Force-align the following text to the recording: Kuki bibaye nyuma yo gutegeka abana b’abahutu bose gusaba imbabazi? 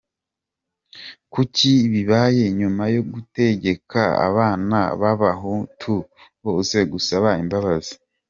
Kuki 1.33 1.71
bibaye 1.91 2.43
nyuma 2.59 2.83
yo 2.95 3.01
gutegeka 3.11 4.01
abana 4.27 4.79
b’abahutu 5.01 5.93
bose 6.45 6.77
gusaba 6.91 7.29
imbabazi? 7.43 7.93